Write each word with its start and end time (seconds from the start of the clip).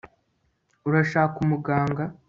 urashaka 0.87 1.35
umuganga 1.45 2.03